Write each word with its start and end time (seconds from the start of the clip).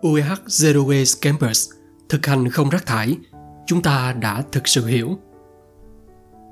UEH 0.00 0.46
Zero 0.46 0.86
Waste 0.86 1.18
Campus 1.20 1.70
thực 2.08 2.26
hành 2.26 2.50
không 2.50 2.68
rác 2.68 2.86
thải, 2.86 3.16
chúng 3.66 3.82
ta 3.82 4.12
đã 4.12 4.42
thực 4.52 4.68
sự 4.68 4.86
hiểu. 4.86 5.18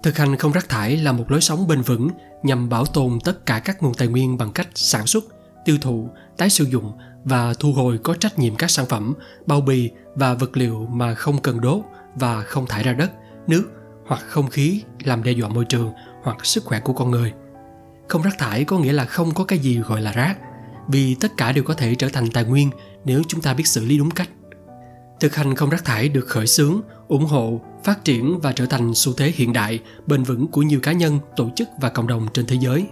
Thực 0.02 0.16
hành 0.16 0.36
không 0.36 0.52
rác 0.52 0.68
thải 0.68 0.96
là 0.96 1.12
một 1.12 1.30
lối 1.30 1.40
sống 1.40 1.68
bền 1.68 1.82
vững 1.82 2.08
nhằm 2.42 2.68
bảo 2.68 2.86
tồn 2.86 3.18
tất 3.24 3.46
cả 3.46 3.58
các 3.58 3.82
nguồn 3.82 3.94
tài 3.94 4.08
nguyên 4.08 4.36
bằng 4.36 4.52
cách 4.52 4.68
sản 4.74 5.06
xuất, 5.06 5.24
tiêu 5.64 5.76
thụ, 5.80 6.08
tái 6.36 6.50
sử 6.50 6.64
dụng 6.64 6.92
và 7.24 7.54
thu 7.58 7.72
hồi 7.72 7.98
có 7.98 8.14
trách 8.14 8.38
nhiệm 8.38 8.56
các 8.56 8.70
sản 8.70 8.86
phẩm, 8.86 9.14
bao 9.46 9.60
bì 9.60 9.90
và 10.14 10.34
vật 10.34 10.56
liệu 10.56 10.86
mà 10.90 11.14
không 11.14 11.42
cần 11.42 11.60
đốt 11.60 11.82
và 12.14 12.42
không 12.42 12.66
thải 12.66 12.82
ra 12.82 12.92
đất, 12.92 13.10
nước 13.46 13.70
hoặc 14.06 14.20
không 14.28 14.50
khí 14.50 14.82
làm 15.04 15.22
đe 15.22 15.32
dọa 15.32 15.48
môi 15.48 15.64
trường 15.64 15.92
hoặc 16.22 16.46
sức 16.46 16.64
khỏe 16.64 16.80
của 16.80 16.92
con 16.92 17.10
người. 17.10 17.32
Không 18.08 18.22
rác 18.22 18.38
thải 18.38 18.64
có 18.64 18.78
nghĩa 18.78 18.92
là 18.92 19.04
không 19.04 19.34
có 19.34 19.44
cái 19.44 19.58
gì 19.58 19.78
gọi 19.78 20.00
là 20.02 20.12
rác, 20.12 20.38
vì 20.88 21.14
tất 21.14 21.36
cả 21.36 21.52
đều 21.52 21.64
có 21.64 21.74
thể 21.74 21.94
trở 21.94 22.08
thành 22.08 22.30
tài 22.30 22.44
nguyên 22.44 22.70
nếu 23.04 23.22
chúng 23.28 23.40
ta 23.40 23.54
biết 23.54 23.66
xử 23.66 23.84
lý 23.84 23.98
đúng 23.98 24.10
cách. 24.10 24.30
Thực 25.20 25.34
hành 25.34 25.54
không 25.54 25.70
rác 25.70 25.84
thải 25.84 26.08
được 26.08 26.26
khởi 26.26 26.46
xướng, 26.46 26.80
ủng 27.08 27.26
hộ, 27.26 27.60
phát 27.84 28.04
triển 28.04 28.38
và 28.42 28.52
trở 28.52 28.66
thành 28.66 28.94
xu 28.94 29.12
thế 29.12 29.32
hiện 29.34 29.52
đại, 29.52 29.80
bền 30.06 30.22
vững 30.22 30.46
của 30.46 30.62
nhiều 30.62 30.80
cá 30.80 30.92
nhân, 30.92 31.18
tổ 31.36 31.50
chức 31.56 31.68
và 31.80 31.88
cộng 31.88 32.06
đồng 32.06 32.26
trên 32.34 32.46
thế 32.46 32.56
giới. 32.60 32.86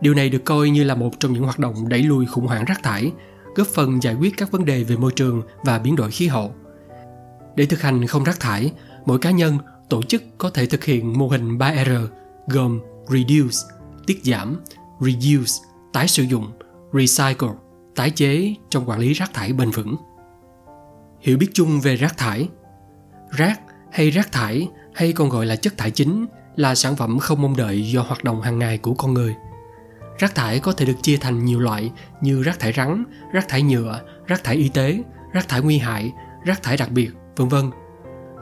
Điều 0.00 0.14
này 0.14 0.28
được 0.28 0.44
coi 0.44 0.70
như 0.70 0.84
là 0.84 0.94
một 0.94 1.10
trong 1.20 1.32
những 1.32 1.42
hoạt 1.42 1.58
động 1.58 1.88
đẩy 1.88 2.02
lùi 2.02 2.26
khủng 2.26 2.46
hoảng 2.46 2.64
rác 2.64 2.82
thải, 2.82 3.12
góp 3.54 3.66
phần 3.66 4.02
giải 4.02 4.14
quyết 4.14 4.36
các 4.36 4.50
vấn 4.52 4.64
đề 4.64 4.84
về 4.84 4.96
môi 4.96 5.12
trường 5.16 5.42
và 5.64 5.78
biến 5.78 5.96
đổi 5.96 6.10
khí 6.10 6.26
hậu. 6.26 6.54
Để 7.56 7.66
thực 7.66 7.80
hành 7.80 8.06
không 8.06 8.24
rác 8.24 8.40
thải, 8.40 8.72
mỗi 9.06 9.18
cá 9.18 9.30
nhân, 9.30 9.58
tổ 9.88 10.02
chức 10.02 10.22
có 10.38 10.50
thể 10.50 10.66
thực 10.66 10.84
hiện 10.84 11.18
mô 11.18 11.28
hình 11.28 11.58
3R 11.58 12.06
gồm 12.46 12.80
Reduce, 13.08 13.56
tiết 14.06 14.20
giảm, 14.24 14.60
Reuse, 15.00 15.54
tái 15.92 16.08
sử 16.08 16.22
dụng, 16.22 16.52
Recycle, 16.98 17.48
tái 17.94 18.10
chế 18.10 18.54
trong 18.70 18.88
quản 18.88 19.00
lý 19.00 19.12
rác 19.12 19.34
thải 19.34 19.52
bền 19.52 19.70
vững. 19.70 19.96
Hiểu 21.20 21.38
biết 21.38 21.48
chung 21.52 21.80
về 21.80 21.96
rác 21.96 22.16
thải 22.16 22.48
Rác 23.30 23.60
hay 23.92 24.10
rác 24.10 24.32
thải 24.32 24.68
hay 24.94 25.12
còn 25.12 25.28
gọi 25.28 25.46
là 25.46 25.56
chất 25.56 25.78
thải 25.78 25.90
chính 25.90 26.26
là 26.56 26.74
sản 26.74 26.96
phẩm 26.96 27.18
không 27.18 27.42
mong 27.42 27.56
đợi 27.56 27.90
do 27.90 28.02
hoạt 28.02 28.24
động 28.24 28.42
hàng 28.42 28.58
ngày 28.58 28.78
của 28.78 28.94
con 28.94 29.14
người. 29.14 29.34
Rác 30.18 30.34
thải 30.34 30.58
có 30.60 30.72
thể 30.72 30.86
được 30.86 31.02
chia 31.02 31.16
thành 31.16 31.44
nhiều 31.44 31.60
loại 31.60 31.92
như 32.20 32.42
rác 32.42 32.58
thải 32.58 32.72
rắn, 32.72 33.04
rác 33.32 33.48
thải 33.48 33.62
nhựa, 33.62 34.00
rác 34.26 34.44
thải 34.44 34.56
y 34.56 34.68
tế, 34.68 35.02
rác 35.32 35.48
thải 35.48 35.60
nguy 35.60 35.78
hại, 35.78 36.12
rác 36.44 36.62
thải 36.62 36.76
đặc 36.76 36.90
biệt, 36.90 37.10
vân 37.36 37.48
vân. 37.48 37.70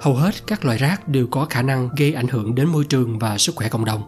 Hầu 0.00 0.14
hết 0.14 0.34
các 0.46 0.64
loại 0.64 0.78
rác 0.78 1.08
đều 1.08 1.26
có 1.26 1.46
khả 1.50 1.62
năng 1.62 1.88
gây 1.96 2.14
ảnh 2.14 2.28
hưởng 2.28 2.54
đến 2.54 2.68
môi 2.68 2.84
trường 2.84 3.18
và 3.18 3.38
sức 3.38 3.56
khỏe 3.56 3.68
cộng 3.68 3.84
đồng. 3.84 4.02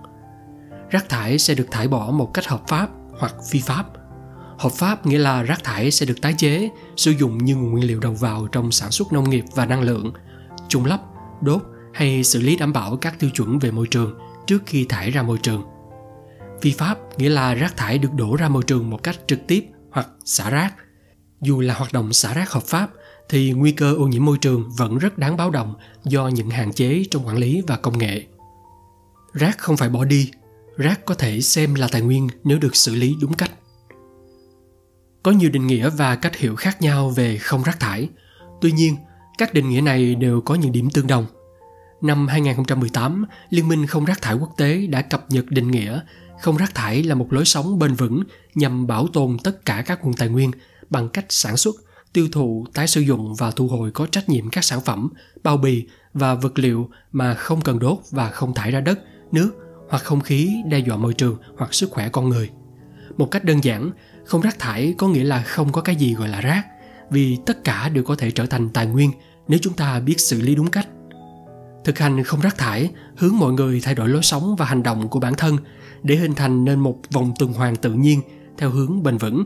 Rác 0.91 1.09
thải 1.09 1.39
sẽ 1.39 1.55
được 1.55 1.67
thải 1.71 1.89
bỏ 1.89 2.11
một 2.11 2.35
cách 2.35 2.47
hợp 2.47 2.69
pháp 2.69 2.89
hoặc 3.19 3.35
phi 3.51 3.61
pháp. 3.61 3.87
Hợp 4.59 4.73
pháp 4.73 5.07
nghĩa 5.07 5.19
là 5.19 5.43
rác 5.43 5.65
thải 5.65 5.91
sẽ 5.91 6.07
được 6.07 6.21
tái 6.23 6.35
chế, 6.39 6.71
sử 6.97 7.11
dụng 7.11 7.45
như 7.45 7.57
nguồn 7.57 7.71
nguyên 7.71 7.87
liệu 7.87 8.01
đầu 8.01 8.13
vào 8.13 8.47
trong 8.53 8.73
sản 8.73 8.91
xuất 8.91 9.13
nông 9.13 9.31
nghiệp 9.31 9.45
và 9.55 9.67
năng 9.67 9.83
lượng, 9.83 10.13
trùng 10.69 10.85
lấp, 10.85 11.01
đốt 11.41 11.63
hay 11.95 12.25
xử 12.25 12.41
lý 12.41 12.57
đảm 12.57 12.73
bảo 12.73 12.97
các 12.97 13.21
tiêu 13.21 13.31
chuẩn 13.31 13.59
về 13.59 13.71
môi 13.71 13.87
trường 13.87 14.19
trước 14.47 14.63
khi 14.67 14.85
thải 14.85 15.11
ra 15.11 15.23
môi 15.23 15.39
trường. 15.39 15.63
Phi 16.63 16.73
pháp 16.73 17.19
nghĩa 17.19 17.29
là 17.29 17.55
rác 17.55 17.77
thải 17.77 17.99
được 17.99 18.13
đổ 18.15 18.37
ra 18.37 18.49
môi 18.49 18.63
trường 18.63 18.91
một 18.91 19.03
cách 19.03 19.17
trực 19.27 19.47
tiếp 19.47 19.67
hoặc 19.91 20.09
xả 20.25 20.51
rác. 20.51 20.75
Dù 21.41 21.61
là 21.61 21.75
hoạt 21.75 21.93
động 21.93 22.13
xả 22.13 22.35
rác 22.35 22.51
hợp 22.51 22.63
pháp 22.63 22.91
thì 23.29 23.53
nguy 23.53 23.73
cơ 23.73 23.95
ô 23.95 24.07
nhiễm 24.07 24.25
môi 24.25 24.39
trường 24.39 24.71
vẫn 24.77 24.99
rất 24.99 25.19
đáng 25.19 25.37
báo 25.37 25.51
động 25.51 25.75
do 26.05 26.29
những 26.29 26.51
hạn 26.51 26.73
chế 26.73 27.05
trong 27.11 27.27
quản 27.27 27.37
lý 27.37 27.63
và 27.67 27.77
công 27.77 27.99
nghệ. 27.99 28.27
Rác 29.33 29.59
không 29.59 29.77
phải 29.77 29.89
bỏ 29.89 30.05
đi, 30.05 30.31
rác 30.77 31.05
có 31.05 31.15
thể 31.15 31.41
xem 31.41 31.75
là 31.75 31.89
tài 31.93 32.03
nguyên 32.03 32.29
nếu 32.45 32.59
được 32.59 32.77
xử 32.77 32.95
lý 32.95 33.15
đúng 33.21 33.33
cách. 33.33 33.51
Có 35.27 35.33
nhiều 35.33 35.51
định 35.51 35.67
nghĩa 35.67 35.91
và 35.91 36.17
cách 36.17 36.37
hiểu 36.37 36.57
khác 36.57 36.83
nhau 36.83 37.11
về 37.11 37.39
không 37.39 37.63
rác 37.63 37.81
thải. 37.81 38.09
Tuy 38.61 38.73
nhiên, 38.73 38.97
các 39.39 39.55
định 39.55 39.69
nghĩa 39.69 39.81
này 39.81 40.15
đều 40.15 40.41
có 40.41 40.55
những 40.55 40.73
điểm 40.73 40.91
tương 40.91 41.07
đồng. 41.07 41.27
Năm 42.03 42.29
2018, 42.29 43.25
Liên 43.51 43.69
minh 43.69 43.87
không 43.87 44.05
rác 44.05 44.23
thải 44.23 44.35
quốc 44.35 44.51
tế 44.57 44.87
đã 44.87 45.03
cập 45.03 45.25
nhật 45.29 45.45
định 45.49 45.71
nghĩa 45.71 46.01
không 46.41 46.57
rác 46.57 46.75
thải 46.75 47.03
là 47.03 47.15
một 47.15 47.33
lối 47.33 47.45
sống 47.45 47.79
bền 47.79 47.95
vững 47.95 48.23
nhằm 48.55 48.87
bảo 48.87 49.07
tồn 49.13 49.37
tất 49.45 49.65
cả 49.65 49.83
các 49.87 50.05
nguồn 50.05 50.15
tài 50.15 50.29
nguyên 50.29 50.51
bằng 50.91 51.09
cách 51.09 51.27
sản 51.29 51.57
xuất, 51.57 51.75
tiêu 52.13 52.29
thụ, 52.33 52.67
tái 52.75 52.87
sử 52.87 53.01
dụng 53.01 53.35
và 53.35 53.51
thu 53.51 53.69
hồi 53.69 53.91
có 53.91 54.07
trách 54.07 54.29
nhiệm 54.29 54.51
các 54.51 54.65
sản 54.65 54.81
phẩm, 54.81 55.09
bao 55.43 55.57
bì 55.57 55.87
và 56.15 56.35
vật 56.35 56.59
liệu 56.59 56.91
mà 57.13 57.35
không 57.35 57.61
cần 57.61 57.79
đốt 57.79 57.99
và 58.11 58.31
không 58.31 58.55
thải 58.55 58.71
ra 58.71 58.81
đất, 58.81 58.99
nước 59.33 59.53
hoặc 59.89 60.03
không 60.03 60.21
khí 60.21 60.51
đe 60.67 60.79
dọa 60.79 60.97
môi 60.97 61.15
trường 61.15 61.37
hoặc 61.57 61.75
sức 61.75 61.91
khỏe 61.91 62.09
con 62.09 62.29
người. 62.29 62.51
Một 63.17 63.31
cách 63.31 63.45
đơn 63.45 63.65
giản, 63.65 63.91
không 64.25 64.41
rác 64.41 64.59
thải 64.59 64.95
có 64.99 65.09
nghĩa 65.09 65.25
là 65.25 65.43
không 65.43 65.73
có 65.73 65.81
cái 65.81 65.97
gì 65.97 66.15
gọi 66.15 66.29
là 66.29 66.41
rác, 66.41 66.67
vì 67.11 67.39
tất 67.47 67.65
cả 67.65 67.89
đều 67.89 68.05
có 68.05 68.15
thể 68.15 68.31
trở 68.31 68.47
thành 68.47 68.69
tài 68.69 68.87
nguyên 68.87 69.11
nếu 69.49 69.59
chúng 69.63 69.73
ta 69.73 70.01
biết 70.01 70.21
xử 70.21 70.41
lý 70.41 70.55
đúng 70.55 70.71
cách. 70.71 70.89
Thực 71.85 71.99
hành 71.99 72.25
không 72.25 72.41
rác 72.41 72.59
thải 72.59 72.91
hướng 73.17 73.39
mọi 73.39 73.53
người 73.53 73.81
thay 73.83 73.95
đổi 73.95 74.09
lối 74.09 74.23
sống 74.23 74.57
và 74.57 74.67
hành 74.67 74.83
động 74.83 75.09
của 75.09 75.21
bản 75.21 75.35
thân 75.35 75.57
để 76.03 76.17
hình 76.17 76.35
thành 76.35 76.65
nên 76.65 76.81
một 76.81 76.99
vòng 77.13 77.33
tuần 77.39 77.53
hoàn 77.53 77.77
tự 77.77 77.93
nhiên 77.93 78.21
theo 78.59 78.71
hướng 78.71 79.03
bền 79.03 79.19
vững, 79.19 79.45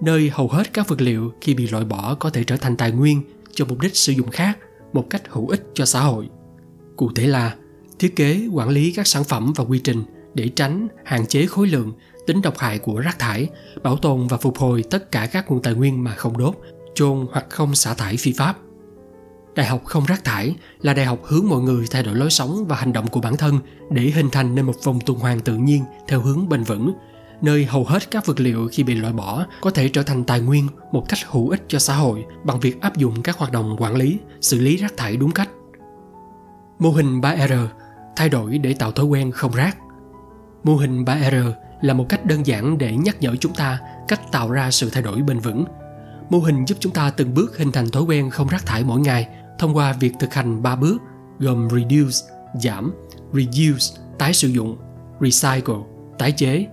nơi 0.00 0.30
hầu 0.34 0.48
hết 0.48 0.72
các 0.72 0.88
vật 0.88 1.00
liệu 1.00 1.32
khi 1.40 1.54
bị 1.54 1.68
loại 1.68 1.84
bỏ 1.84 2.14
có 2.14 2.30
thể 2.30 2.44
trở 2.44 2.56
thành 2.56 2.76
tài 2.76 2.92
nguyên 2.92 3.22
cho 3.52 3.64
mục 3.64 3.80
đích 3.80 3.96
sử 3.96 4.12
dụng 4.12 4.30
khác 4.30 4.58
một 4.92 5.06
cách 5.10 5.22
hữu 5.28 5.48
ích 5.48 5.62
cho 5.74 5.84
xã 5.84 6.00
hội. 6.00 6.28
Cụ 6.96 7.10
thể 7.14 7.26
là 7.26 7.54
thiết 7.98 8.16
kế 8.16 8.48
quản 8.52 8.68
lý 8.68 8.92
các 8.92 9.06
sản 9.06 9.24
phẩm 9.24 9.52
và 9.56 9.64
quy 9.64 9.78
trình 9.78 10.04
để 10.34 10.48
tránh 10.48 10.88
hạn 11.04 11.26
chế 11.26 11.46
khối 11.46 11.68
lượng 11.68 11.92
tính 12.26 12.42
độc 12.42 12.58
hại 12.58 12.78
của 12.78 13.00
rác 13.00 13.18
thải 13.18 13.48
bảo 13.82 13.96
tồn 13.96 14.26
và 14.26 14.36
phục 14.36 14.58
hồi 14.58 14.84
tất 14.90 15.10
cả 15.12 15.26
các 15.26 15.50
nguồn 15.50 15.62
tài 15.62 15.74
nguyên 15.74 16.04
mà 16.04 16.14
không 16.14 16.38
đốt 16.38 16.54
chôn 16.94 17.26
hoặc 17.32 17.46
không 17.48 17.74
xả 17.74 17.94
thải 17.94 18.16
phi 18.16 18.32
pháp 18.32 18.56
đại 19.54 19.66
học 19.66 19.84
không 19.84 20.04
rác 20.04 20.24
thải 20.24 20.54
là 20.80 20.94
đại 20.94 21.06
học 21.06 21.18
hướng 21.24 21.48
mọi 21.48 21.60
người 21.60 21.86
thay 21.90 22.02
đổi 22.02 22.14
lối 22.14 22.30
sống 22.30 22.64
và 22.68 22.76
hành 22.76 22.92
động 22.92 23.06
của 23.06 23.20
bản 23.20 23.36
thân 23.36 23.58
để 23.90 24.02
hình 24.02 24.30
thành 24.30 24.54
nên 24.54 24.66
một 24.66 24.84
vòng 24.84 24.98
tuần 25.06 25.18
hoàn 25.18 25.40
tự 25.40 25.56
nhiên 25.56 25.84
theo 26.08 26.20
hướng 26.20 26.48
bền 26.48 26.62
vững 26.62 26.92
nơi 27.42 27.64
hầu 27.64 27.84
hết 27.84 28.10
các 28.10 28.26
vật 28.26 28.40
liệu 28.40 28.68
khi 28.72 28.82
bị 28.82 28.94
loại 28.94 29.12
bỏ 29.12 29.46
có 29.60 29.70
thể 29.70 29.88
trở 29.88 30.02
thành 30.02 30.24
tài 30.24 30.40
nguyên 30.40 30.68
một 30.92 31.08
cách 31.08 31.18
hữu 31.30 31.48
ích 31.48 31.62
cho 31.68 31.78
xã 31.78 31.94
hội 31.94 32.24
bằng 32.44 32.60
việc 32.60 32.80
áp 32.80 32.96
dụng 32.96 33.22
các 33.22 33.38
hoạt 33.38 33.52
động 33.52 33.76
quản 33.78 33.96
lý, 33.96 34.18
xử 34.40 34.60
lý 34.60 34.76
rác 34.76 34.96
thải 34.96 35.16
đúng 35.16 35.30
cách. 35.30 35.48
Mô 36.78 36.90
hình 36.90 37.20
3R 37.20 37.66
thay 38.16 38.28
đổi 38.28 38.58
để 38.58 38.74
tạo 38.74 38.92
thói 38.92 39.06
quen 39.06 39.32
không 39.32 39.52
rác. 39.52 39.76
Mô 40.64 40.76
hình 40.76 41.04
3R 41.04 41.52
là 41.86 41.94
một 41.94 42.06
cách 42.08 42.24
đơn 42.24 42.46
giản 42.46 42.78
để 42.78 42.96
nhắc 42.96 43.16
nhở 43.20 43.36
chúng 43.36 43.54
ta 43.54 43.78
cách 44.08 44.20
tạo 44.32 44.50
ra 44.50 44.70
sự 44.70 44.90
thay 44.90 45.02
đổi 45.02 45.22
bền 45.22 45.38
vững. 45.38 45.64
Mô 46.30 46.38
hình 46.38 46.64
giúp 46.64 46.78
chúng 46.80 46.92
ta 46.92 47.10
từng 47.10 47.34
bước 47.34 47.58
hình 47.58 47.72
thành 47.72 47.90
thói 47.90 48.02
quen 48.02 48.30
không 48.30 48.48
rác 48.48 48.66
thải 48.66 48.84
mỗi 48.84 49.00
ngày 49.00 49.28
thông 49.58 49.76
qua 49.76 49.92
việc 49.92 50.12
thực 50.20 50.34
hành 50.34 50.62
3 50.62 50.76
bước 50.76 50.98
gồm 51.38 51.68
reduce, 51.70 52.16
giảm, 52.62 52.94
reduce, 53.32 54.02
tái 54.18 54.32
sử 54.32 54.48
dụng, 54.48 54.76
recycle, 55.20 55.74
tái 56.18 56.32
chế. 56.32 56.66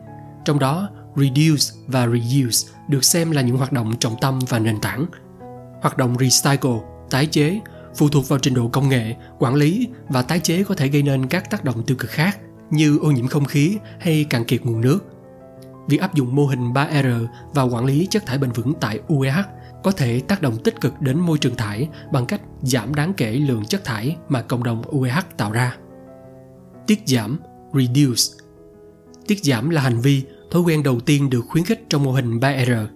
Trong 0.46 0.60
đó, 0.60 0.90
reduce 1.16 1.64
và 1.88 2.08
reuse 2.08 2.74
được 2.88 3.04
xem 3.04 3.32
là 3.32 3.42
những 3.42 3.58
hoạt 3.58 3.72
động 3.72 3.94
trọng 4.00 4.16
tâm 4.22 4.40
và 4.50 4.60
nền 4.60 4.82
tảng. 4.82 5.06
Hoạt 5.82 5.98
động 5.98 6.16
recycle, 6.20 6.80
tái 7.10 7.26
chế 7.26 7.60
phụ 7.96 8.10
thuộc 8.10 8.30
vào 8.30 8.40
trình 8.40 8.54
độ 8.54 8.68
công 8.68 8.90
nghệ, 8.90 9.16
quản 9.40 9.56
lý 9.56 9.88
và 10.10 10.22
tái 10.22 10.40
chế 10.40 10.64
có 10.64 10.76
thể 10.76 10.88
gây 10.88 11.04
nên 11.04 11.28
các 11.28 11.50
tác 11.50 11.64
động 11.64 11.84
tiêu 11.84 11.98
cực 12.00 12.10
khác 12.10 12.40
như 12.76 12.98
ô 12.98 13.12
nhiễm 13.12 13.28
không 13.28 13.46
khí 13.46 13.78
hay 14.00 14.26
cạn 14.30 14.46
kiệt 14.46 14.66
nguồn 14.66 14.82
nước. 14.82 15.00
Việc 15.88 16.02
áp 16.02 16.16
dụng 16.16 16.36
mô 16.36 16.46
hình 16.46 16.74
3R 16.74 17.28
và 17.54 17.64
quản 17.64 17.86
lý 17.86 18.08
chất 18.10 18.26
thải 18.26 18.38
bền 18.38 18.52
vững 18.52 18.74
tại 18.80 19.00
UEH 19.08 19.36
có 19.84 19.92
thể 19.92 20.20
tác 20.20 20.42
động 20.42 20.58
tích 20.64 20.82
cực 20.82 21.02
đến 21.02 21.20
môi 21.20 21.38
trường 21.38 21.56
thải 21.56 21.90
bằng 22.12 22.26
cách 22.26 22.42
giảm 22.62 22.96
đáng 22.96 23.14
kể 23.14 23.32
lượng 23.32 23.66
chất 23.66 23.84
thải 23.84 24.18
mà 24.30 24.42
cộng 24.42 24.64
đồng 24.64 24.82
UEH 24.82 25.38
tạo 25.38 25.52
ra. 25.52 25.78
Tiết 26.88 27.02
giảm 27.06 27.40
reduce 27.74 28.44
Tiết 29.28 29.44
giảm 29.44 29.70
là 29.70 29.82
hành 29.82 30.02
vi, 30.02 30.24
thói 30.52 30.62
quen 30.62 30.84
đầu 30.84 31.00
tiên 31.00 31.30
được 31.30 31.42
khuyến 31.48 31.66
khích 31.66 31.86
trong 31.90 32.04
mô 32.04 32.12
hình 32.12 32.40
3R. 32.40 32.88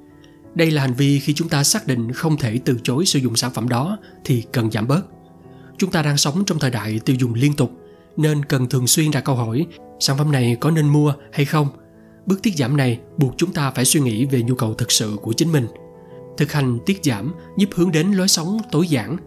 Đây 0.55 0.71
là 0.71 0.81
hành 0.81 0.93
vi 0.93 1.19
khi 1.19 1.33
chúng 1.33 1.49
ta 1.49 1.63
xác 1.63 1.87
định 1.87 2.11
không 2.11 2.37
thể 2.37 2.59
từ 2.65 2.79
chối 2.83 3.05
sử 3.05 3.19
dụng 3.19 3.35
sản 3.35 3.51
phẩm 3.53 3.69
đó 3.69 3.97
thì 4.25 4.43
cần 4.51 4.71
giảm 4.71 4.87
bớt. 4.87 5.01
Chúng 5.77 5.91
ta 5.91 6.01
đang 6.01 6.17
sống 6.17 6.43
trong 6.45 6.59
thời 6.59 6.71
đại 6.71 6.99
tiêu 7.05 7.15
dùng 7.19 7.33
liên 7.33 7.53
tục 7.53 7.71
nên 8.17 8.45
cần 8.45 8.69
thường 8.69 8.87
xuyên 8.87 9.11
đặt 9.11 9.21
câu 9.21 9.35
hỏi 9.35 9.65
sản 9.99 10.17
phẩm 10.17 10.31
này 10.31 10.57
có 10.59 10.71
nên 10.71 10.89
mua 10.89 11.13
hay 11.31 11.45
không. 11.45 11.67
Bước 12.25 12.43
tiết 12.43 12.55
giảm 12.55 12.77
này 12.77 12.99
buộc 13.17 13.33
chúng 13.37 13.53
ta 13.53 13.71
phải 13.71 13.85
suy 13.85 13.99
nghĩ 13.99 14.25
về 14.25 14.41
nhu 14.41 14.55
cầu 14.55 14.73
thực 14.73 14.91
sự 14.91 15.17
của 15.21 15.33
chính 15.33 15.51
mình– 15.51 15.67
Thực 16.37 16.51
hành 16.51 16.79
tiết 16.85 17.03
giảm 17.03 17.33
giúp 17.57 17.69
hướng 17.75 17.91
đến 17.91 18.11
lối 18.11 18.27
sống 18.27 18.57
tối 18.71 18.87
giản. 18.87 19.17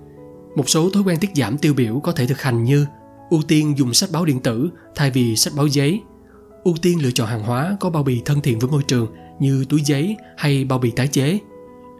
Một 0.56 0.68
số 0.68 0.90
thói 0.90 1.02
quen 1.02 1.18
tiết 1.20 1.30
giảm 1.34 1.58
tiêu 1.58 1.74
biểu 1.74 2.00
có 2.00 2.12
thể 2.12 2.26
thực 2.26 2.42
hành 2.42 2.64
như 2.64 2.86
ưu 3.30 3.42
tiên 3.48 3.78
dùng 3.78 3.94
sách 3.94 4.10
báo 4.12 4.24
điện 4.24 4.40
tử 4.40 4.70
thay 4.94 5.10
vì 5.10 5.36
sách 5.36 5.52
báo 5.56 5.66
giấy, 5.66 6.00
ưu 6.64 6.74
tiên 6.82 7.02
lựa 7.02 7.10
chọn 7.10 7.28
hàng 7.28 7.42
hóa 7.42 7.76
có 7.80 7.90
bao 7.90 8.02
bì 8.02 8.22
thân 8.24 8.40
thiện 8.40 8.58
với 8.58 8.70
môi 8.70 8.82
trường 8.82 9.06
như 9.40 9.64
túi 9.68 9.82
giấy 9.84 10.16
hay 10.36 10.64
bao 10.64 10.78
bì 10.78 10.90
tái 10.90 11.08
chế. 11.08 11.38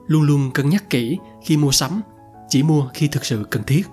Luôn 0.06 0.22
luôn 0.22 0.50
cân 0.54 0.70
nhắc 0.70 0.90
kỹ 0.90 1.18
khi 1.44 1.56
mua 1.56 1.70
sắm, 1.70 2.00
chỉ 2.48 2.62
mua 2.62 2.88
khi 2.94 3.08
thực 3.08 3.24
sự 3.24 3.46
cần 3.50 3.62
thiết. 3.62 3.86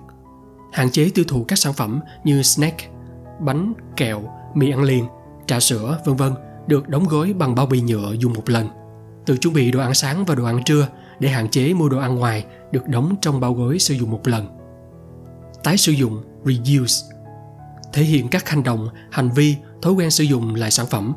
Hạn 0.72 0.90
chế 0.90 1.10
tiêu 1.14 1.24
thụ 1.28 1.44
các 1.44 1.58
sản 1.58 1.72
phẩm 1.72 2.00
như 2.24 2.42
snack, 2.42 2.76
bánh, 3.40 3.72
kẹo, 3.96 4.22
mì 4.54 4.70
ăn 4.70 4.82
liền, 4.82 5.06
trà 5.46 5.60
sữa, 5.60 5.98
vân 6.04 6.16
vân 6.16 6.32
được 6.66 6.88
đóng 6.88 7.08
gói 7.08 7.32
bằng 7.32 7.54
bao 7.54 7.66
bì 7.66 7.80
nhựa 7.80 8.12
dùng 8.18 8.32
một 8.32 8.48
lần. 8.48 8.68
Từ 9.26 9.36
chuẩn 9.36 9.54
bị 9.54 9.70
đồ 9.70 9.80
ăn 9.80 9.94
sáng 9.94 10.24
và 10.24 10.34
đồ 10.34 10.44
ăn 10.44 10.64
trưa 10.64 10.88
để 11.20 11.28
hạn 11.28 11.48
chế 11.48 11.74
mua 11.74 11.88
đồ 11.88 11.98
ăn 11.98 12.14
ngoài 12.14 12.44
được 12.72 12.88
đóng 12.88 13.16
trong 13.20 13.40
bao 13.40 13.54
gói 13.54 13.78
sử 13.78 13.94
dụng 13.94 14.10
một 14.10 14.28
lần. 14.28 14.46
Tái 15.64 15.76
sử 15.76 15.92
dụng 15.92 16.22
reuse 16.44 17.06
thể 17.92 18.02
hiện 18.02 18.28
các 18.28 18.48
hành 18.48 18.62
động, 18.62 18.88
hành 19.10 19.30
vi, 19.30 19.56
thói 19.82 19.92
quen 19.92 20.10
sử 20.10 20.24
dụng 20.24 20.54
lại 20.54 20.70
sản 20.70 20.86
phẩm 20.86 21.12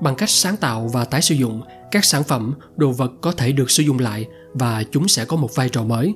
bằng 0.00 0.14
cách 0.14 0.30
sáng 0.30 0.56
tạo 0.56 0.88
và 0.92 1.04
tái 1.04 1.22
sử 1.22 1.34
dụng 1.34 1.62
các 1.90 2.04
sản 2.04 2.22
phẩm, 2.22 2.54
đồ 2.76 2.92
vật 2.92 3.12
có 3.20 3.32
thể 3.32 3.52
được 3.52 3.70
sử 3.70 3.82
dụng 3.82 3.98
lại 3.98 4.26
và 4.52 4.82
chúng 4.90 5.08
sẽ 5.08 5.24
có 5.24 5.36
một 5.36 5.54
vai 5.54 5.68
trò 5.68 5.82
mới, 5.82 6.14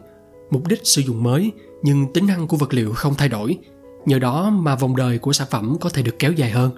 mục 0.50 0.66
đích 0.66 0.80
sử 0.86 1.02
dụng 1.02 1.22
mới 1.22 1.52
nhưng 1.82 2.12
tính 2.12 2.26
năng 2.26 2.46
của 2.46 2.56
vật 2.56 2.74
liệu 2.74 2.92
không 2.92 3.14
thay 3.14 3.28
đổi. 3.28 3.58
Nhờ 4.06 4.18
đó 4.18 4.50
mà 4.50 4.76
vòng 4.76 4.96
đời 4.96 5.18
của 5.18 5.32
sản 5.32 5.46
phẩm 5.50 5.76
có 5.80 5.90
thể 5.90 6.02
được 6.02 6.18
kéo 6.18 6.32
dài 6.32 6.50
hơn. 6.50 6.70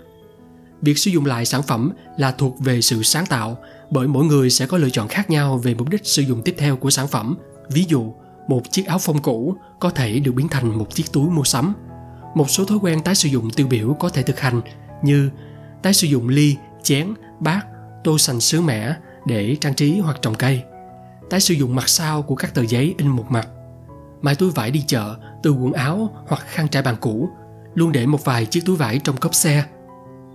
Việc 0.82 0.98
sử 0.98 1.10
dụng 1.10 1.26
lại 1.26 1.44
sản 1.44 1.62
phẩm 1.62 1.92
là 2.18 2.32
thuộc 2.32 2.60
về 2.60 2.80
sự 2.80 3.02
sáng 3.02 3.26
tạo 3.26 3.58
bởi 3.90 4.08
mỗi 4.08 4.24
người 4.24 4.50
sẽ 4.50 4.66
có 4.66 4.78
lựa 4.78 4.90
chọn 4.90 5.08
khác 5.08 5.30
nhau 5.30 5.58
về 5.58 5.74
mục 5.74 5.88
đích 5.88 6.06
sử 6.06 6.22
dụng 6.22 6.42
tiếp 6.42 6.54
theo 6.58 6.76
của 6.76 6.90
sản 6.90 7.08
phẩm. 7.08 7.36
Ví 7.70 7.84
dụ, 7.88 8.12
một 8.48 8.62
chiếc 8.70 8.86
áo 8.86 8.98
phông 8.98 9.22
cũ 9.22 9.56
có 9.80 9.90
thể 9.90 10.20
được 10.20 10.32
biến 10.32 10.48
thành 10.48 10.78
một 10.78 10.94
chiếc 10.94 11.12
túi 11.12 11.30
mua 11.30 11.44
sắm. 11.44 11.74
Một 12.34 12.50
số 12.50 12.64
thói 12.64 12.78
quen 12.78 13.02
tái 13.02 13.14
sử 13.14 13.28
dụng 13.28 13.50
tiêu 13.50 13.66
biểu 13.66 13.94
có 13.94 14.08
thể 14.08 14.22
thực 14.22 14.40
hành 14.40 14.60
như 15.02 15.30
tái 15.82 15.94
sử 15.94 16.06
dụng 16.06 16.28
ly, 16.28 16.56
chén, 16.82 17.14
bát, 17.40 17.66
tô 18.04 18.18
sành 18.18 18.40
sứ 18.40 18.60
mẻ 18.60 18.94
để 19.26 19.56
trang 19.60 19.74
trí 19.74 19.98
hoặc 19.98 20.18
trồng 20.22 20.34
cây. 20.34 20.62
Tái 21.30 21.40
sử 21.40 21.54
dụng 21.54 21.74
mặt 21.74 21.88
sau 21.88 22.22
của 22.22 22.34
các 22.34 22.54
tờ 22.54 22.62
giấy 22.62 22.94
in 22.98 23.08
một 23.08 23.26
mặt. 23.28 23.48
Mai 24.22 24.34
túi 24.34 24.50
vải 24.50 24.70
đi 24.70 24.84
chợ 24.86 25.16
từ 25.42 25.52
quần 25.52 25.72
áo 25.72 26.24
hoặc 26.26 26.42
khăn 26.46 26.68
trải 26.68 26.82
bàn 26.82 26.96
cũ, 27.00 27.28
luôn 27.74 27.92
để 27.92 28.06
một 28.06 28.24
vài 28.24 28.46
chiếc 28.46 28.60
túi 28.66 28.76
vải 28.76 28.98
trong 28.98 29.16
cốp 29.16 29.34
xe. 29.34 29.64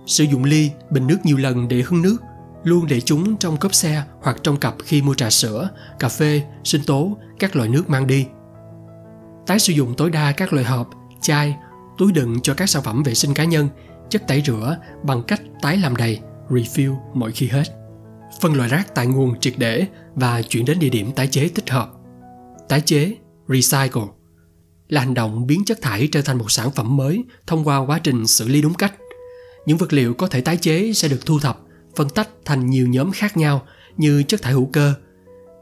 Sử 0.06 0.24
dụng 0.24 0.44
ly, 0.44 0.70
bình 0.90 1.06
nước 1.06 1.18
nhiều 1.24 1.36
lần 1.36 1.68
để 1.68 1.82
hứng 1.82 2.02
nước, 2.02 2.16
luôn 2.64 2.86
để 2.86 3.00
chúng 3.00 3.36
trong 3.36 3.56
cốp 3.56 3.74
xe 3.74 4.02
hoặc 4.22 4.36
trong 4.42 4.56
cặp 4.56 4.74
khi 4.84 5.02
mua 5.02 5.14
trà 5.14 5.30
sữa, 5.30 5.68
cà 5.98 6.08
phê, 6.08 6.42
sinh 6.64 6.82
tố, 6.86 7.16
các 7.38 7.56
loại 7.56 7.68
nước 7.68 7.90
mang 7.90 8.06
đi. 8.06 8.26
Tái 9.46 9.58
sử 9.58 9.72
dụng 9.72 9.94
tối 9.94 10.10
đa 10.10 10.32
các 10.32 10.52
loại 10.52 10.64
hộp, 10.64 10.90
chai, 11.20 11.56
túi 11.98 12.12
đựng 12.12 12.40
cho 12.42 12.54
các 12.54 12.68
sản 12.68 12.82
phẩm 12.82 13.02
vệ 13.02 13.14
sinh 13.14 13.34
cá 13.34 13.44
nhân, 13.44 13.68
chất 14.10 14.28
tẩy 14.28 14.42
rửa 14.46 14.76
bằng 15.02 15.22
cách 15.22 15.40
tái 15.62 15.76
làm 15.76 15.96
đầy, 15.96 16.20
refill 16.48 16.96
mỗi 17.14 17.32
khi 17.32 17.48
hết. 17.48 17.64
Phân 18.40 18.54
loại 18.54 18.68
rác 18.68 18.94
tại 18.94 19.06
nguồn 19.06 19.40
triệt 19.40 19.54
để 19.56 19.86
và 20.14 20.42
chuyển 20.42 20.64
đến 20.64 20.78
địa 20.78 20.88
điểm 20.88 21.12
tái 21.12 21.26
chế 21.26 21.48
thích 21.48 21.70
hợp. 21.70 21.90
Tái 22.68 22.80
chế, 22.80 23.14
recycle 23.48 24.02
là 24.88 25.00
hành 25.00 25.14
động 25.14 25.46
biến 25.46 25.64
chất 25.64 25.82
thải 25.82 26.08
trở 26.12 26.22
thành 26.22 26.38
một 26.38 26.50
sản 26.50 26.70
phẩm 26.70 26.96
mới 26.96 27.24
thông 27.46 27.68
qua 27.68 27.78
quá 27.78 27.98
trình 27.98 28.26
xử 28.26 28.48
lý 28.48 28.62
đúng 28.62 28.74
cách. 28.74 28.94
Những 29.66 29.78
vật 29.78 29.92
liệu 29.92 30.14
có 30.14 30.26
thể 30.26 30.40
tái 30.40 30.56
chế 30.56 30.92
sẽ 30.92 31.08
được 31.08 31.26
thu 31.26 31.38
thập, 31.38 31.60
phân 31.96 32.08
tách 32.08 32.28
thành 32.44 32.70
nhiều 32.70 32.88
nhóm 32.88 33.10
khác 33.10 33.36
nhau 33.36 33.66
như 33.96 34.22
chất 34.22 34.42
thải 34.42 34.52
hữu 34.52 34.66
cơ, 34.66 34.94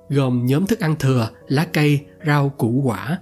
gồm 0.09 0.47
nhóm 0.47 0.67
thức 0.67 0.81
ăn 0.81 0.97
thừa, 0.99 1.31
lá 1.49 1.67
cây, 1.73 2.01
rau 2.27 2.49
củ 2.49 2.83
quả, 2.85 3.19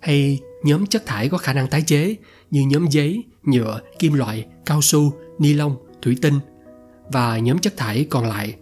hay 0.00 0.40
nhóm 0.64 0.86
chất 0.86 1.06
thải 1.06 1.28
có 1.28 1.38
khả 1.38 1.52
năng 1.52 1.68
tái 1.68 1.82
chế 1.82 2.16
như 2.50 2.62
nhóm 2.66 2.86
giấy, 2.90 3.24
nhựa, 3.42 3.80
kim 3.98 4.12
loại, 4.12 4.46
cao 4.66 4.82
su, 4.82 5.12
ni 5.38 5.54
lông, 5.54 5.76
thủy 6.02 6.16
tinh 6.22 6.34
và 7.12 7.38
nhóm 7.38 7.58
chất 7.58 7.76
thải 7.76 8.06
còn 8.10 8.28
lại. 8.28 8.54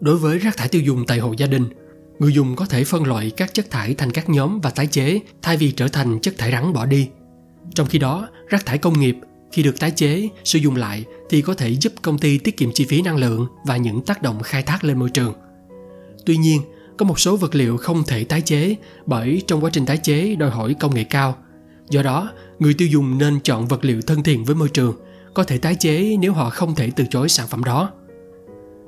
Đối 0.00 0.16
với 0.16 0.38
rác 0.38 0.56
thải 0.56 0.68
tiêu 0.68 0.82
dùng 0.82 1.06
tại 1.06 1.18
hộ 1.18 1.32
gia 1.32 1.46
đình, 1.46 1.68
người 2.24 2.34
dùng 2.34 2.56
có 2.56 2.66
thể 2.66 2.84
phân 2.84 3.04
loại 3.04 3.30
các 3.30 3.54
chất 3.54 3.70
thải 3.70 3.94
thành 3.94 4.10
các 4.10 4.30
nhóm 4.30 4.60
và 4.60 4.70
tái 4.70 4.86
chế 4.86 5.20
thay 5.42 5.56
vì 5.56 5.72
trở 5.72 5.88
thành 5.88 6.20
chất 6.20 6.34
thải 6.38 6.52
rắn 6.52 6.72
bỏ 6.72 6.86
đi. 6.86 7.08
Trong 7.74 7.86
khi 7.86 7.98
đó, 7.98 8.28
rác 8.48 8.66
thải 8.66 8.78
công 8.78 9.00
nghiệp 9.00 9.16
khi 9.52 9.62
được 9.62 9.80
tái 9.80 9.90
chế, 9.90 10.28
sử 10.44 10.58
dụng 10.58 10.76
lại 10.76 11.04
thì 11.30 11.42
có 11.42 11.54
thể 11.54 11.68
giúp 11.68 11.92
công 12.02 12.18
ty 12.18 12.38
tiết 12.38 12.56
kiệm 12.56 12.72
chi 12.72 12.86
phí 12.88 13.02
năng 13.02 13.16
lượng 13.16 13.46
và 13.66 13.76
những 13.76 14.02
tác 14.02 14.22
động 14.22 14.42
khai 14.42 14.62
thác 14.62 14.84
lên 14.84 14.98
môi 14.98 15.10
trường. 15.10 15.34
Tuy 16.26 16.36
nhiên, 16.36 16.62
có 16.98 17.06
một 17.06 17.20
số 17.20 17.36
vật 17.36 17.54
liệu 17.54 17.76
không 17.76 18.04
thể 18.04 18.24
tái 18.24 18.40
chế 18.40 18.76
bởi 19.06 19.42
trong 19.46 19.64
quá 19.64 19.70
trình 19.72 19.86
tái 19.86 19.96
chế 19.96 20.34
đòi 20.34 20.50
hỏi 20.50 20.74
công 20.80 20.94
nghệ 20.94 21.04
cao. 21.04 21.36
Do 21.90 22.02
đó, 22.02 22.30
người 22.58 22.74
tiêu 22.74 22.88
dùng 22.88 23.18
nên 23.18 23.40
chọn 23.40 23.66
vật 23.66 23.84
liệu 23.84 24.00
thân 24.00 24.22
thiện 24.22 24.44
với 24.44 24.54
môi 24.54 24.68
trường, 24.68 24.94
có 25.34 25.44
thể 25.44 25.58
tái 25.58 25.74
chế 25.74 26.16
nếu 26.20 26.32
họ 26.32 26.50
không 26.50 26.74
thể 26.74 26.90
từ 26.96 27.04
chối 27.10 27.28
sản 27.28 27.48
phẩm 27.48 27.64
đó. 27.64 27.90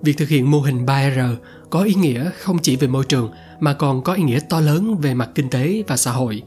Việc 0.02 0.16
thực 0.16 0.28
hiện 0.28 0.50
mô 0.50 0.60
hình 0.60 0.86
3R 0.86 1.36
có 1.70 1.82
ý 1.82 1.94
nghĩa 1.94 2.30
không 2.30 2.58
chỉ 2.58 2.76
về 2.76 2.88
môi 2.88 3.04
trường 3.04 3.30
mà 3.60 3.72
còn 3.72 4.02
có 4.02 4.12
ý 4.12 4.22
nghĩa 4.22 4.38
to 4.50 4.60
lớn 4.60 4.96
về 4.96 5.14
mặt 5.14 5.30
kinh 5.34 5.50
tế 5.50 5.82
và 5.86 5.96
xã 5.96 6.10
hội, 6.10 6.42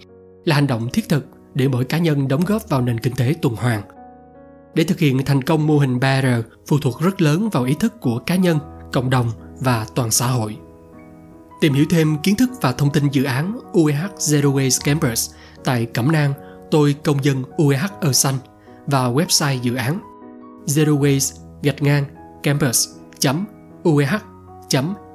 là 0.46 0.56
hành 0.56 0.68
động 0.68 0.90
thiết 0.94 1.10
thực 1.10 1.26
để 1.54 1.68
mỗi 1.68 1.86
cá 1.86 1.98
nhân 1.98 2.28
đóng 2.28 2.46
góp 2.46 2.70
vào 2.70 2.82
nền 2.82 3.00
kinh 3.00 3.16
tế 3.16 3.36
tuần 3.42 3.56
hoàn. 3.56 3.82
Để 4.76 4.84
thực 4.84 5.00
hiện 5.00 5.26
thành 5.26 5.42
công 5.42 5.68
mô 5.68 5.78
hình 5.78 6.00
3R 6.00 6.42
phụ 6.68 6.78
thuộc 6.82 7.02
rất 7.02 7.22
lớn 7.22 7.50
vào 7.50 7.64
ý 7.64 7.76
thức 7.80 7.94
của 8.02 8.20
cá 8.20 8.36
nhân, 8.36 8.60
cộng 8.94 9.10
đồng 9.10 9.32
và 9.60 9.86
toàn 9.96 10.12
xã 10.12 10.28
hội. 10.28 10.58
Tìm 11.62 11.74
hiểu 11.74 11.86
thêm 11.90 12.18
kiến 12.24 12.36
thức 12.36 12.50
và 12.62 12.72
thông 12.72 12.92
tin 12.92 13.10
dự 13.12 13.24
án 13.24 13.60
UEH 13.74 14.00
Zero 14.18 14.54
Waste 14.54 14.86
Campus 14.86 15.32
tại 15.64 15.86
Cẩm 15.86 16.12
Nang, 16.12 16.34
tôi 16.72 16.96
công 17.04 17.24
dân 17.24 17.44
UEH 17.58 18.02
ở 18.02 18.14
xanh 18.14 18.36
và 18.88 19.10
website 19.10 19.62
dự 19.62 19.76
án 19.76 20.00
zero 20.66 21.00
waste 21.00 21.36
gạch 21.64 21.82
ngang 21.82 22.06
campus 22.44 22.88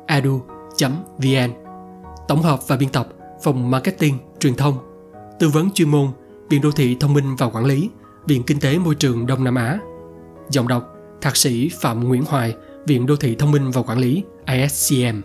ueh.edu.vn 0.09 1.53
Tổng 2.29 2.43
hợp 2.43 2.69
và 2.69 2.77
biên 2.77 2.89
tập 2.89 3.09
Phòng 3.43 3.71
Marketing, 3.71 4.19
Truyền 4.41 4.55
thông. 4.55 4.79
Tư 5.39 5.49
vấn 5.49 5.71
chuyên 5.71 5.89
môn 5.89 6.09
Viện 6.51 6.61
Đô 6.63 6.71
thị 6.71 6.97
Thông 7.01 7.15
minh 7.15 7.37
và 7.37 7.49
Quản 7.49 7.65
lý 7.65 7.91
Viện 8.27 8.43
Kinh 8.43 8.61
tế 8.61 8.79
Môi 8.79 8.95
trường 8.95 9.27
Đông 9.27 9.45
Nam 9.45 9.55
Á. 9.55 9.79
Giọng 10.51 10.69
đọc 10.69 10.97
Thạc 11.21 11.37
sĩ 11.37 11.71
Phạm 11.81 12.09
Nguyễn 12.09 12.25
Hoài 12.25 12.55
Viện 12.87 13.07
Đô 13.07 13.17
thị 13.17 13.35
Thông 13.35 13.51
minh 13.51 13.71
và 13.71 13.83
Quản 13.83 13.99
lý 13.99 14.23
ISCM 14.47 15.21